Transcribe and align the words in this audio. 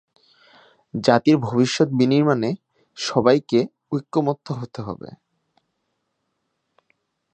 জাতির 0.93 1.37
ভবিষ্যৎ 1.37 1.87
বিনির্মাণে 1.93 2.49
সবাইকে 2.97 3.59
ঐকমত্য 3.91 4.47
হতে 4.53 4.79
হবে। 4.81 5.09